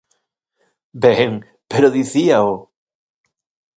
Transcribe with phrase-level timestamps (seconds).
[1.03, 1.31] ¡Ben,
[1.69, 2.51] pero dicíao!